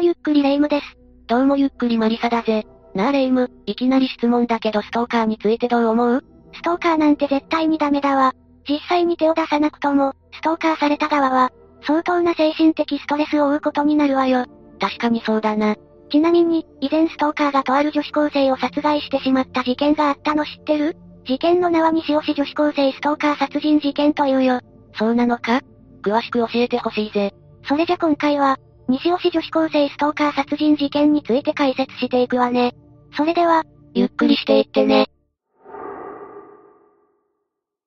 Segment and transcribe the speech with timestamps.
[0.00, 0.96] もゆっくりレ夢ムです。
[1.26, 2.66] どうもゆっくりマリサだぜ。
[2.94, 6.24] なあレ夢ム、いきなり質問だけどストーカーについてどう思う？
[6.54, 8.32] ストーカーなんて絶対にダメだわ。
[8.66, 11.52] 実際に手を出さなくとも、ストーカーされた側は、
[11.82, 14.46] 相当な精神的ストレスを負うことになるわよ。
[14.80, 15.76] 確かにそうだな。
[16.10, 20.96] ちなみに、以前ストーカーがとある女子高生を殺害してしまった事件があったの知ってる？
[21.26, 24.60] 事件の名は西尾市女子高生ストーカー殺人事件というよ。
[24.94, 25.60] そうなのか？
[26.02, 27.34] 詳しく教えてほしいぜ。
[27.68, 28.56] それじゃ今回は、
[28.90, 32.74] 西尾市女子高生ストーカー殺人事件について解説していくわね。
[33.16, 33.62] それでは、
[33.94, 35.06] ゆっくりしていってね。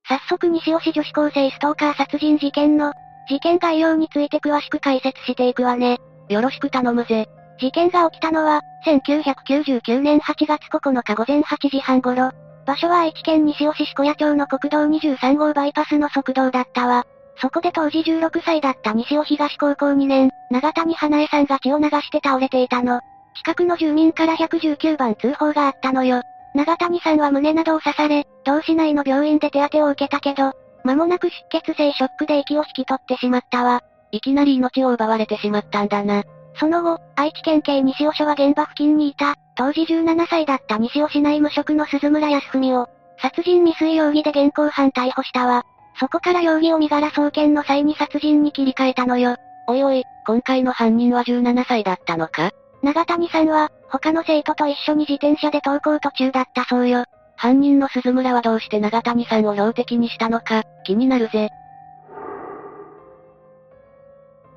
[0.07, 2.93] 早速西尾市女子高生ストーカー殺人事件の、
[3.29, 5.99] 事件概要について詳しく解説していくわね。
[6.29, 7.27] よろしく頼むぜ。
[7.59, 12.31] 事件が起きたのは、1999年8月9日午前8時半頃。
[12.65, 17.05] 場所は愛知県西尾市四谷町の国道23号バイパスの側道だったわ。
[17.37, 23.01] そこで当時16歳だった西尾東高校2年、長谷花江さんが血を流して倒れていたの。
[23.35, 26.21] 近くの住民から119番通報があったのよ。
[26.53, 33.81] 長谷さんは胸などを刺され、同市内の病院で手当てを受けたけど、間もなく出血性ショックで息を引き取ってしまったわ。
[34.11, 36.23] いきなり命を奪われてしまったんだな。
[36.59, 45.63] その後、愛知県警西尾署は現場付近にいた、当時17歳だった西尾市内無職の鈴村康文を、殺人未遂容疑で現行犯逮捕したわ。
[45.99, 49.35] そこから容疑を身柄送検の際に殺人に切り替えたのよ。
[49.67, 52.51] おいおい、今回の犯人は17歳だったのか？
[52.81, 57.05] 長谷さんは、他の生徒と一緒に自転車で登校途中だったそうよ。
[57.37, 61.49] 犯人の鈴村はどうして長谷さんを標的にしたのか、気になるぜ。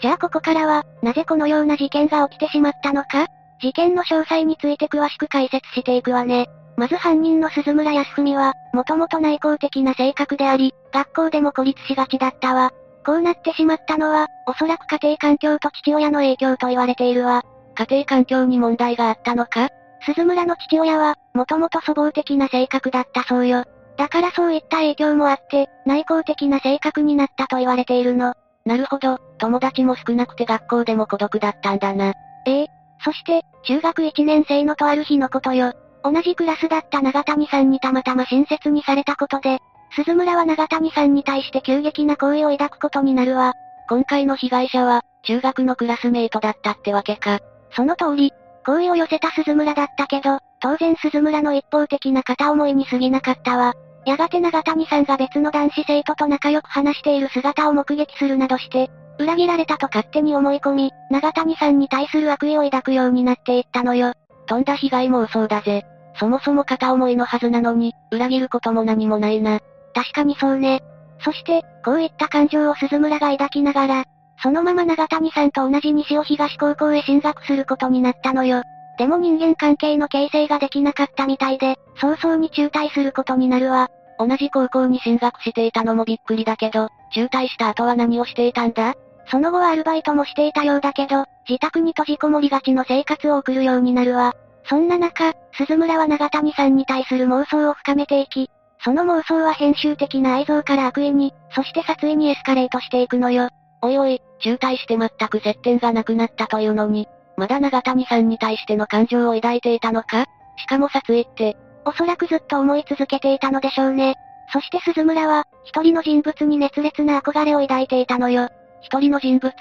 [0.01, 3.29] じゃあここからは、なぜこのような事件が起きてしまったのか？
[3.63, 6.49] 事件の詳細について詳しく解説していくわね。
[6.77, 12.73] まず犯人の鈴村康文は、もともと内向的な性格であり、学校でも孤立しがちだったわ。
[13.07, 17.45] こうなってしまったのは、おそらく家庭環境と父親の影響と言われているわ。
[17.77, 19.69] 家庭環境に問題があったのか？
[20.05, 23.65] 鈴村の父親は、もともと粗暴的な性格だったそうよ。
[23.97, 28.35] だからそういった影響もあって、内向的な性格になったと言われているの。
[28.65, 32.13] なるほど、友達も少なくて学校でも孤独だったんだな。
[32.47, 32.67] ええ。
[33.05, 35.75] そして、中学1年生のとある日のことよ。
[36.03, 39.61] 同じクラスだった長谷さんにたまたま親切にされたことで、
[39.97, 43.55] 鈴村は長谷さんに対して急激な好意を抱くことになるわ。
[43.89, 47.41] 今回の被害者は、中学のクラスメイトだったってわけか。
[47.75, 48.33] その通り、
[48.67, 53.73] 好意を寄せた鈴村だったけど、当然鈴村の一方的な片思いに過ぎなかったわ。
[54.05, 64.13] やがて長谷さんが別の男子生徒と仲良く話している姿を目撃するなどして、裏切られたと勝手に思い込み、長谷さんに対する悪意を抱くようになっていったのよ。
[64.47, 65.87] とんだ被害妄想だぜ。
[66.19, 69.61] そもそも片思いのはずなのに、裏切ることも何もないな。
[69.97, 70.83] 確かにそうね。
[71.21, 74.05] そして、こういった感情を鈴村が抱きながら、
[74.43, 78.63] そのまま長谷さんと同じ西尾東高校へ進学することになったのよ。
[78.99, 83.89] でも人間関係の形成ができなかったみたいで、早々に中退することになるわ。
[84.19, 88.95] 同じ高校に進学していたのもびっくりだけど、中退した後は何をしていたんだ？
[89.31, 94.35] その後はアルバイトもしていたようだけど、自宅に閉じこもりがちの生活を送るようになるわ。
[94.69, 98.51] そんな中、鈴村は長谷さんに対する妄想を深めていき、
[98.81, 103.49] その妄想は編集的な愛憎から悪意に、そして殺意にエスカレートしていくのよ。
[103.83, 110.27] おいおい、中退して全く接点がなくなったというのに、まだ長谷さんに対しての感情を抱いていたのか？
[110.57, 114.15] しかも殺意って、おそらくずっと思い続けていたのでしょうね。
[114.53, 118.49] そして鈴村は、一人の人物に熱烈な憧れを抱いていたのよ。
[118.81, 119.53] 一人の人物？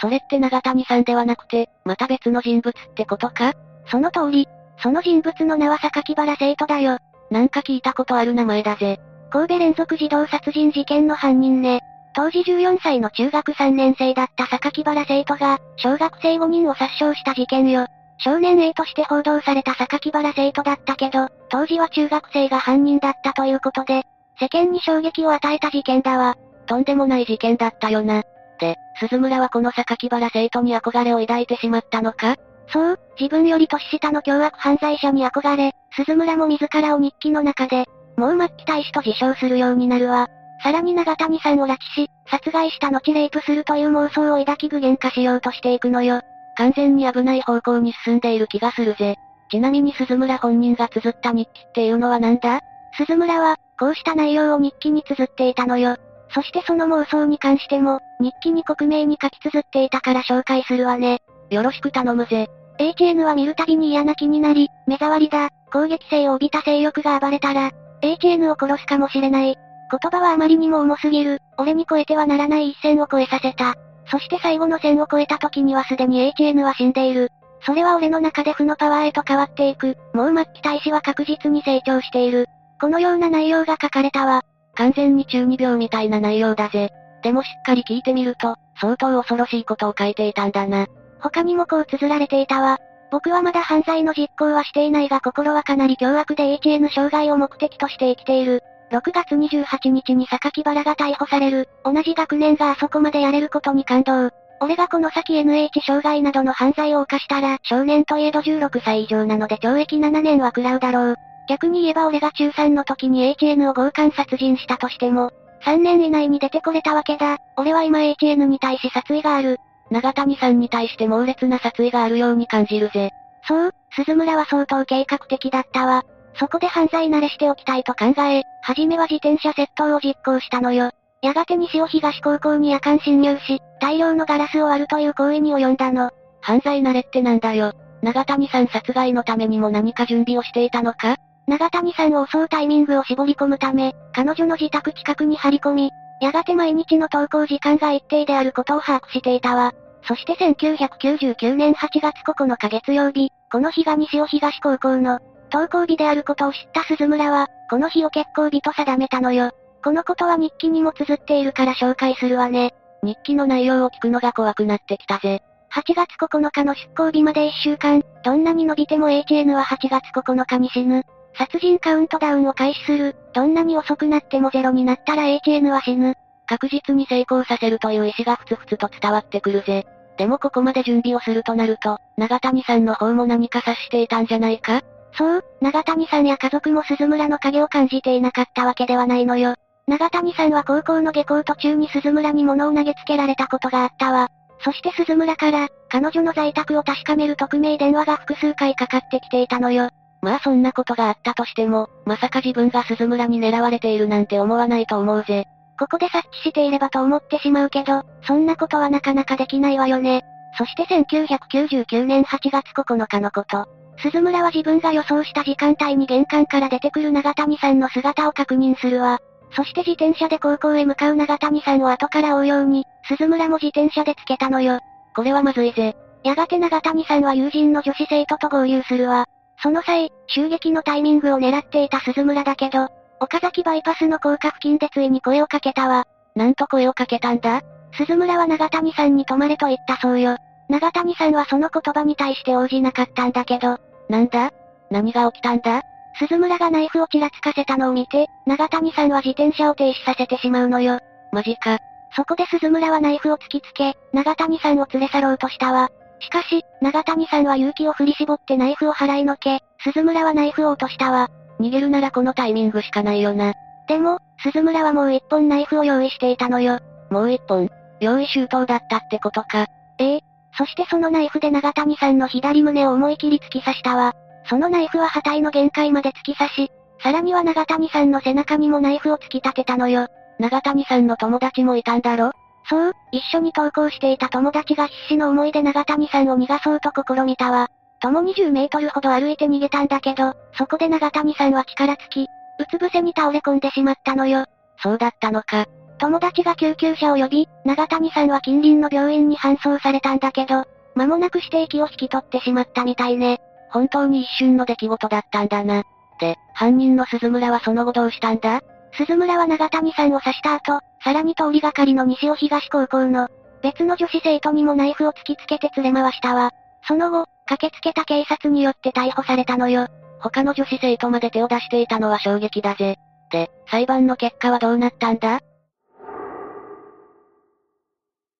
[0.00, 3.54] それって長谷さんではなくて、また別の人物ってことか？
[3.90, 4.48] その通り。
[4.78, 6.98] その人物の名は榊原生徒だよ。
[7.30, 9.00] なんか聞いたことある名前だぜ。
[9.30, 11.80] 神戸連続児童殺人事件の犯人ね。
[12.14, 17.86] 当時14歳の中学3年生だった榊原生徒が、小学生5人を殺傷した事件よ。
[18.18, 24.04] 少年 A として報道された榊原生徒だったけど、当時は中学生が犯人だったということで、
[24.40, 26.36] 世間に衝撃を与えた事件だわ。
[26.66, 28.22] とんでもない事件だったよな。
[28.58, 32.36] で、鈴村はこの榊原生徒に憧れを抱いてしまったのか？
[32.68, 37.84] そう、自分より年下の凶悪犯罪者に憧れ、鈴村も自らを日記の中で、
[38.16, 40.28] もう末期大使と自称するようになるわ。
[40.62, 46.22] さらに長谷さんを拉致し、殺害した後レイプするという妄想を抱き具現化しようとしていくのよ。
[46.56, 49.16] 完全に危ない方向に進んでいる気がするぜ。
[49.50, 52.60] ちなみに鈴村本人が綴った日記っていうのは何だ？
[52.96, 55.96] 鈴村は、こうした内容を日記に綴っていたのよ。
[56.30, 61.20] そしてその妄想に関しても、日記に克明に書き綴っていたから紹介するわね。
[61.50, 62.48] よろしく頼むぜ。
[62.78, 67.70] HN は見るたびに嫌な気になり、目障りだ、攻撃性を帯びた性欲が暴れたら、
[68.02, 69.56] HN を殺すかもしれない。
[69.90, 73.74] 言葉はあまりにも重すぎる、俺に超えてはならない一線を越えさせた。
[74.10, 77.30] そして最後の線を越えた時にはすでに HN は死んでいる。
[77.64, 79.96] それは俺の中で負のパワーへと変わっていく。
[80.14, 82.46] もう末期大使は確実に成長している。
[82.80, 84.42] このような内容が書かれたわ。
[84.74, 86.90] 完全に中二病みたいな内容だぜ。
[87.22, 90.86] でもしっかり聞いてみると、相当恐ろしいことを書いていたんだな。
[91.30, 92.78] 他にもこう綴られていたわ。
[93.10, 98.62] 僕はまだ犯罪の実行はしていないが心はかなり凶悪で HN 障害を目的として生きている。
[98.92, 101.68] 6月28日に榊原が逮捕される。
[101.84, 104.30] 同じ学年があそこまでやれることに感動。
[104.60, 111.16] 俺がこの先 NH 障害などの犯罪を犯したら、少年といえど16歳以上なので懲役7年は食らうだろう。
[111.48, 115.32] 逆に言えば俺が中3の時に HN を強姦殺人したとしても、
[115.64, 117.38] 3年以内に出てこれたわけだ。
[117.56, 119.58] 俺は今 HN に対し殺意がある。
[119.90, 123.10] 長谷さんに対して猛烈な殺意があるように感じるぜ。
[123.46, 126.04] そう、鈴村は相当計画的だったわ。
[126.34, 130.90] そこで犯罪慣れしておきたいと考え、はじめは自転車窃盗を実行したのよ。
[131.22, 136.10] やがて西尾東高校に夜間侵入し、大量のガラスを割るという行為に及んだの。
[136.40, 137.72] 犯罪慣れってなんだよ。
[138.02, 141.16] 長谷さん殺害のためにも何か準備をしていたのか？
[141.48, 145.90] 長谷さんを襲うタイミングを絞り込むため、彼女の自宅近くに張り込み、
[146.20, 149.72] やがて毎日の登校時間が一定であることを把握していたわ。
[150.02, 155.20] そして1999年8月9日月曜日、この日が西尾東高校の
[155.52, 159.50] 登校日であることを知った鈴村は、この日を結構日と定めたのよ。
[159.82, 162.74] このことは日記にも綴っているから紹介するわね。
[163.02, 165.42] 日記の内容を聞くのが怖くなってきたぜ。
[165.72, 171.04] 8月9日の出航日まで1週間、どんなに伸びても HN は8月9日に死ぬ。
[171.38, 173.14] 殺人カウントダウンを開始する。
[173.34, 176.14] どんなに遅くなってもゼロになったら HN は死ぬ。
[176.46, 179.86] 確実に成功させるという意志がふつふつと伝わってくるぜ。
[180.16, 184.80] でもここまで準備をするとなると、長谷さんの方も何か察していたんじゃないか？
[185.12, 189.56] そう、長谷さんや家族も鈴村の影を感じていなかったわけではないのよ。
[189.86, 194.28] 長谷さんは高校の下校途中に鈴村に物を投げつけられたことがあったわ。
[194.60, 199.90] そして鈴村から、彼女の在宅を確かめる匿名電話が複数回かかってきていたのよ。
[200.22, 205.46] まあそんなことがあったとしても、まさか自分が鈴村に狙われているなんて思わないと思うぜ。
[205.78, 210.24] ここで察知していればと思ってしまうけど、そんなことはなかなかできないわよね。
[210.58, 213.68] そして1999年8月9日のこと。
[213.98, 219.18] 鈴村は自分が予想した時間帯に玄関から出てくる長谷さんの姿を確認するわ。
[219.52, 224.80] そして自転車で高校へ向かう長谷さんを後から追うように、鈴村も自転車でつけたのよ。
[225.14, 225.96] これはまずいぜ。
[226.24, 229.26] やがて長谷さんは友人の女子生徒と合流するわ。
[229.62, 232.88] その際、襲撃のタイミングを狙っていた鈴村だけど、
[233.20, 236.06] 岡崎バイパスの高架付近でついに声をかけたわ。
[236.34, 237.62] なんと声をかけたんだ？
[237.96, 240.36] 鈴村は長谷さんに泊まれと言ったそうよ。
[240.68, 243.78] 長谷さんはその言葉に対して応じなかったんだけど。
[244.10, 244.50] なんだ？
[244.90, 245.82] 何が起きたんだ？
[246.18, 250.98] 鈴村がナイフをちらつかせたのを見て、長谷さんは自転車を停止させてしまうのよ。
[251.32, 251.78] マジか。
[252.14, 255.90] そこで鈴村はナイフを突きつけ、長谷さんを連れ去ろうとしたわ。
[256.20, 261.28] しかし、長谷さんは勇気を振り絞ってナイフを払いのけ、鈴村はナイフを落としたわ。
[261.60, 263.52] 逃げるならこのタイミングしかないよな。
[263.88, 266.80] でも、鈴村はもう一本ナイフを用意していたのよ。
[267.10, 267.68] もう一本
[268.00, 269.66] 用意周到だったってことか。
[269.98, 270.20] ええ。
[270.58, 274.14] そしてそのナイフで長谷さんの左胸を思い切り突き刺したわ。
[274.48, 276.70] そのナイフは破体の限界まで突き刺し、
[277.02, 280.08] さらには長谷さんの背中にもナイフを突き立てたのよ。
[280.38, 282.32] 長谷さんの友達もいたんだろ？
[282.68, 287.68] そう、一緒に登校していた友達が必死の思いで長谷さんを逃がそうと試みたわ。
[288.00, 294.44] 共に10メートルほど歩いて逃げたんだけど、そこで長谷さんは力尽き、うつ伏せに倒れ込んでしまったのよ。
[294.82, 295.66] そうだったのか。
[295.98, 303.40] 友達が救急車を呼び、長谷さんは近隣の病院に搬送されたんだけど、間もなくして息を引き取ってしまったみたいね。
[303.70, 305.84] 本当に一瞬の出来事だったんだな。
[306.20, 308.60] で、犯人の鈴村はその後どうしたんだ？
[308.92, 313.28] 鈴村は長谷さんを刺した後、さらに通りがかりの西尾東高校の、
[313.62, 316.50] 別の女子生徒にもナイフを突きつけて連れ回したわ。
[316.88, 319.88] その後、駆けつけた警察によって逮捕されたのよ。
[320.20, 322.96] 他の女子生徒まで手を出していたのは衝撃だぜ。
[323.30, 325.40] で、裁判の結果はどうなったんだ？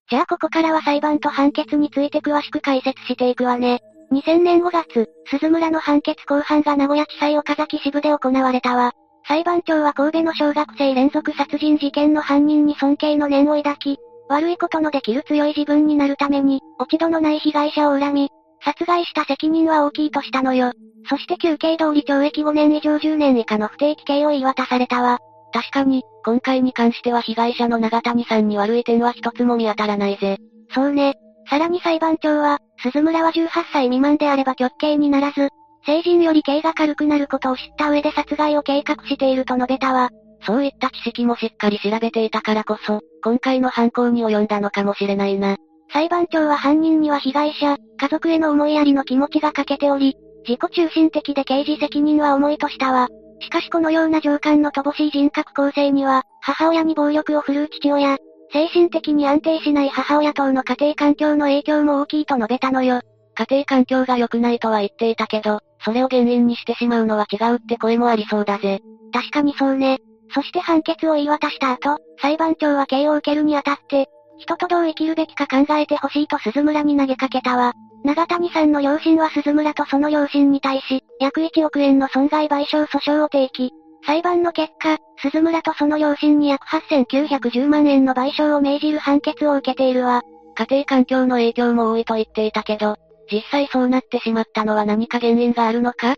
[0.08, 3.80] じゃあここからは裁判と判決について詳しく解説していくわね。
[4.12, 8.92] 2000年5月、鈴村の判決公判が名古屋地裁岡崎支部で行われたわ。
[9.28, 18.30] 裁判長は神戸の小学生連続殺人事件の犯人に尊敬の念を抱き、悪いことのできる強い自分になるために、落ち度のない被害者を恨み、
[18.64, 20.72] 殺害した責任は大きいとしたのよ。
[21.08, 25.18] そして休刑通り懲役5年以上10年以下の不定期刑を言い渡されたわ。
[25.52, 30.38] 確かに、今回に関しては被害者の長谷さんに悪い点は一つも見当たらないぜ。
[30.72, 31.14] そうね。
[31.48, 35.48] さらに裁判長は、鈴村は18歳未満であれば極刑にならず、
[35.86, 40.10] 成人より刑が軽くなることを知った上で殺害を計画していると述べたわ。
[40.44, 45.56] そういった知識もしっかり調べていたからこそ、今回の犯行に及んだのかもしれないな。
[45.92, 50.16] 裁判長は犯人には被害者、家族への思いやりの気持ちが欠けており、
[50.46, 53.08] 自己中心的で刑事責任は重いとしたわ。
[53.40, 58.16] しかしこのような上官の乏しい人格構成には、母親に暴力を振るう父親、
[58.52, 63.00] 精神的に安定しない母親等の家庭環境の影響も大きいと述べたのよ。
[63.38, 68.80] 家庭環境が良くないとは言っていたけど、それを原因にしてしまうのは違うって声もありそうだぜ。
[69.12, 70.00] 確かにそうね。
[70.34, 77.72] そして判決を言い渡した後、裁判長は刑を受けるにあたって、人とどう生きるべきか考えてほしいと鈴村に投げかけたわ。
[78.04, 83.70] 長谷さんの両親は鈴村とその両親に対し、約1億円の損害賠償訴訟を提起。
[84.04, 90.22] 裁判の結果、鈴村とその両親に約8910万円の賠償を命じる判決を受けているわ。
[90.56, 92.96] 家庭環境の影響も多いと言っていたけど、
[93.30, 96.14] 実際そうなってしまったのは何か原因があるのか？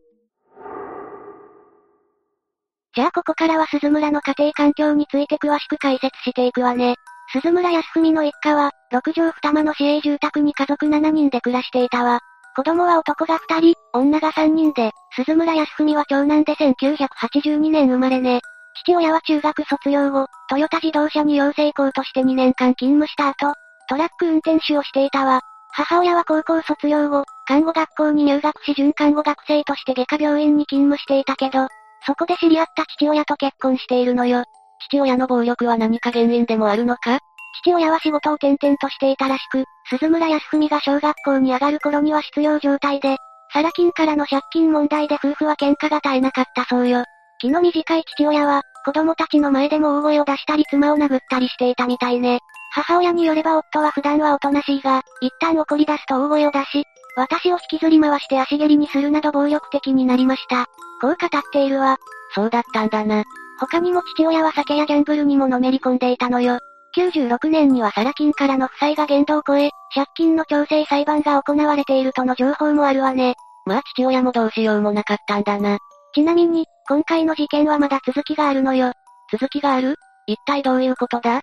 [2.95, 6.97] じゃあここからは鈴村の家庭環境について詳しく解説していくわね。
[7.33, 12.21] 鈴村康文の一家は、6畳二間の市営住宅に家族7人で暮らしていたわ。
[12.57, 18.41] 子供は男が2人、女が3人で、鈴村康文は長男で1982年生まれね。
[18.83, 23.55] 父親は中学卒業後、トヨタ自動車に養成校として2年間勤務した後、
[23.89, 25.43] トラック運転手をしていたわ。
[25.79, 31.69] 母親は高校卒業後、看護学校に入学し準看護学生として外科病院に勤務していたけど、
[32.05, 34.43] そこで知り合った父親と結婚しているのよ。
[34.89, 37.21] 父親の暴力は何か原因でもあるのか？
[37.63, 43.17] 父親は仕事を転々としていたらしく、鈴村康文が小学校に上がる頃には失業状態で、
[43.53, 47.05] サラ金からの借金問題で夫婦は喧嘩が絶えなかったそうよ。
[47.39, 52.41] 気の短い父親は、子供たちの前でも大声を出したり妻を殴ったりしていたみたいね。
[52.79, 56.85] 母親によれば夫は普段はおとなしいが、一旦怒り出すと大声を出し、
[57.17, 60.67] 私を引きずり回して足蹴りにするなど暴力的になりました。
[61.01, 61.97] こう語っているわ。
[62.35, 63.25] そうだったんだな。
[63.59, 66.59] 他にも父親は酒やギャンブルにものめり込んでいたのよ。
[66.97, 73.35] 96年にはサラ金からの負債が限度を超え、借金の調整裁判が行われているとの情報もあるわね。
[73.67, 75.79] まあ父親もどうしようもなかったんだな。
[76.15, 78.93] ちなみに、今回の事件はまだ続きがあるのよ。
[79.33, 79.97] 続きがある？
[80.29, 81.41] 一体どういうことだ？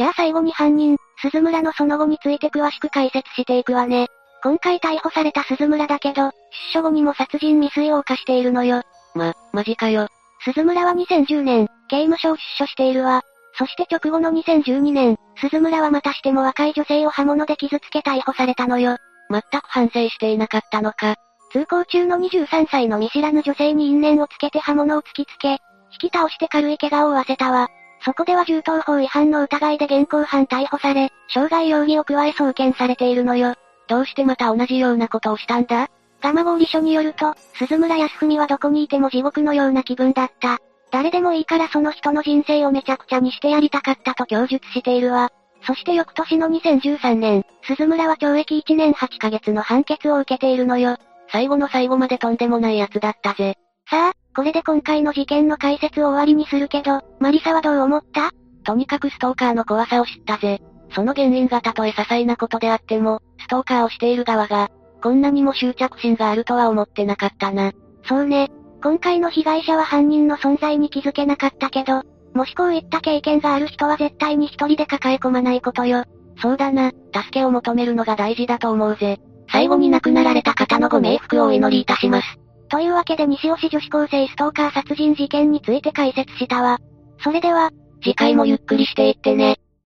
[0.00, 4.06] じゃあ最後に犯人、鈴村のその後について詳しく解説していくわね。
[4.42, 6.32] 今回逮捕された鈴村だけど、出
[6.72, 8.80] 所後にも殺人未遂を犯しているのよ。
[9.14, 10.06] ま、マジかよ。
[10.42, 13.20] 鈴村は2010年、刑務所を出所しているわ。
[13.58, 18.96] そして直後の2012年、鈴村はまたしても若い女性を刃物で傷つけ逮捕されたのよ。
[19.28, 21.16] 全く反省していなかったのか。
[21.52, 25.58] 通行中の23歳の見知らぬ女性に因縁をつけて刃物を突きつけ、
[26.02, 27.68] 引き倒して軽い怪我を負わせたわ。
[28.04, 33.54] そこでは銃刀法違反の疑いで現行犯逮捕され、傷害容疑を加え送検されているのよ。
[33.88, 35.88] どうしてまた同じようなことをしたんだ？
[36.20, 40.58] 蒲郡署によると、鈴村康文はどこにいても地獄のような気分だった。
[40.90, 45.30] 誰でもいいからその人の人生をめちゃくちゃにしてやりたかったと供述しているわ。
[45.66, 50.96] そして翌年の2013年、鈴村は懲役1年8ヶ月の判決を受けているのよ。
[51.30, 53.56] 最後の最後までとんでもない奴だったぜ。
[53.88, 58.30] さあ、これで今回の事件の解説を終わりにするけど、マリサはどう思った？
[58.64, 60.60] とにかくストーカーの怖さを知ったぜ。
[60.94, 64.70] その原因がたとえ些細なことであっても、ストーカーをしている側が、
[65.02, 67.72] こんなにも執着心があるとは思ってなかったな。
[68.04, 68.50] そうね。
[68.82, 72.02] 今回の被害者は犯人の存在に気づけなかったけど、
[72.34, 76.04] もしこういった経験がある人は絶対に一人で抱え込まないことよ。
[76.40, 79.20] そうだな、助けを求めるのが大事だと思うぜ。
[79.50, 82.38] 最後に亡くなられた方のご冥福をお祈りいたします。
[82.70, 86.78] というわけで西尾市女子高生ストーカー殺人事件について解説したわ。
[87.22, 87.70] それでは、
[88.02, 89.58] 次回もゆっくりしていってね。